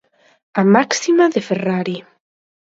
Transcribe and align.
A 0.61 0.63
máxima 0.75 1.25
de 1.33 1.41
Ferrari. 1.47 1.97